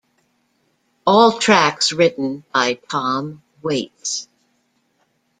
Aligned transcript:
All 1.05 1.37
tracks 1.37 1.91
written 1.93 2.43
by 2.51 2.73
Tom 2.89 3.43
Waits. 3.61 4.27